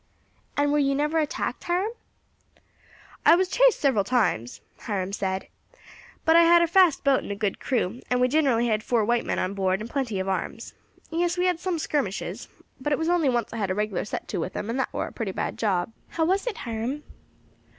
[0.57, 1.91] "And were you never attacked, Hiram?"
[3.23, 5.47] "I was chased several times," Hiram said;
[6.25, 9.05] "but I had a fast boat and a good crew, and we generally had four
[9.05, 10.73] white men on board then, and plenty of arms.
[11.11, 12.47] Yes, we had some skirmishes,
[12.79, 14.91] but it was only once I had a regular set to with 'em, and that
[14.91, 17.03] war a pretty bad job." "How was it, Hiram?"